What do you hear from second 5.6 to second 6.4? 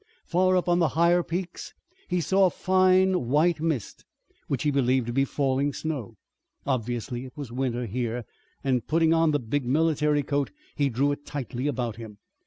snow.